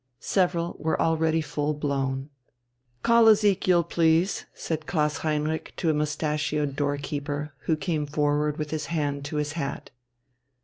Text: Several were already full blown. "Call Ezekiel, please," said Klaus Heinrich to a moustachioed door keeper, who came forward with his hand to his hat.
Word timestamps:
Several 0.19 0.75
were 0.79 0.99
already 0.99 1.41
full 1.41 1.75
blown. 1.75 2.31
"Call 3.03 3.27
Ezekiel, 3.29 3.83
please," 3.83 4.47
said 4.51 4.87
Klaus 4.87 5.17
Heinrich 5.19 5.73
to 5.77 5.91
a 5.91 5.93
moustachioed 5.93 6.75
door 6.75 6.97
keeper, 6.97 7.53
who 7.65 7.75
came 7.77 8.07
forward 8.07 8.57
with 8.57 8.71
his 8.71 8.87
hand 8.87 9.23
to 9.25 9.35
his 9.35 9.51
hat. 9.51 9.91